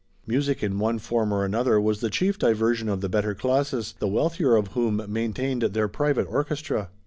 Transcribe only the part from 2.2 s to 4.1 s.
diversion of the better classes, the